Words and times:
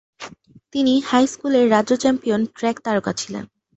তিনি 0.73 0.93
হাইস্কুলের 1.09 1.65
রাজ্য 1.71 1.91
champion 1.97 2.41
track 2.57 2.77
তারকা 2.85 3.11
ছিলেন। 3.13 3.45